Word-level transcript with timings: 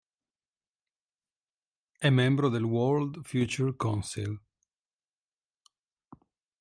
È 1.99 2.09
membro 2.09 2.49
del 2.49 2.63
World 2.63 3.23
Future 3.23 3.75
Council. 3.75 4.41